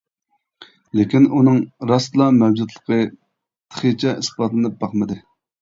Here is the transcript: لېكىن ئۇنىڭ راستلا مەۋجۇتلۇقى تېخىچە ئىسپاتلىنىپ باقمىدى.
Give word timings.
لېكىن 0.99 1.27
ئۇنىڭ 1.41 1.59
راستلا 1.91 2.29
مەۋجۇتلۇقى 2.39 2.99
تېخىچە 3.11 4.15
ئىسپاتلىنىپ 4.23 4.85
باقمىدى. 4.85 5.21